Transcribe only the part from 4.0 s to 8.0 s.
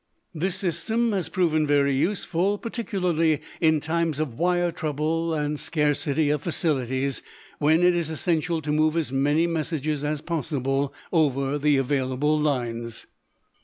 of wire trouble and scarcity of facilities, when it